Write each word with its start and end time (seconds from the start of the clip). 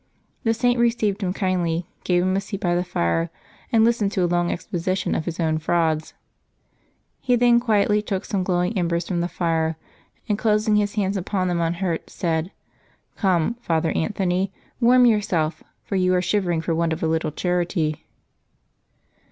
The 0.43 0.55
Saint 0.55 0.79
received 0.79 1.21
him 1.21 1.31
kindly, 1.31 1.85
gave 2.03 2.23
him 2.23 2.35
a 2.35 2.41
seat 2.41 2.59
by 2.59 2.73
the 2.73 2.83
fire, 2.83 3.29
and 3.71 3.83
listened 3.85 4.11
to 4.13 4.23
a 4.25 4.25
long 4.25 4.51
exposition 4.51 5.13
of 5.13 5.25
his 5.25 5.39
own 5.39 5.59
frauds. 5.59 6.15
He 7.19 7.35
then 7.35 7.59
quietly 7.59 8.01
took 8.01 8.25
some 8.25 8.41
glowing 8.41 8.75
embers 8.75 9.07
from 9.07 9.21
the 9.21 9.27
fire, 9.27 9.77
and 10.27 10.39
closing 10.39 10.77
his 10.77 10.95
hands 10.95 11.17
upon 11.17 11.49
them 11.49 11.61
unhurt, 11.61 12.09
said," 12.09 12.49
Come, 13.17 13.57
Father 13.61 13.91
Anthony, 13.91 14.51
warm 14.79 15.05
your 15.05 15.21
self, 15.21 15.61
for 15.83 15.95
you 15.95 16.15
are 16.15 16.21
shivering 16.23 16.61
for 16.61 16.73
want 16.73 16.93
of 16.93 17.03
a 17.03 17.07
little 17.07 17.29
charity." 17.31 18.03